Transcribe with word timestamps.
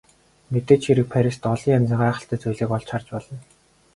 Мэдээж 0.51 0.81
хэрэг 0.85 1.07
Парист 1.13 1.41
олон 1.53 1.73
янзын 1.77 2.01
гайхалтай 2.01 2.37
зүйлийг 2.41 2.71
олж 2.75 2.87
харж 2.91 3.07
болно. 3.13 3.37